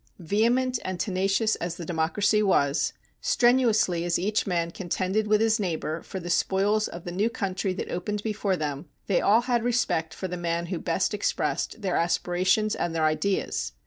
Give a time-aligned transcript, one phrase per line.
[0.17, 6.01] Vehement and tenacious as the democracy was, strenuously as each man contended with his neighbor
[6.01, 10.11] for the spoils of the new country that opened before them, they all had respect
[10.15, 13.73] for the man who best expressed their aspirations and their ideas.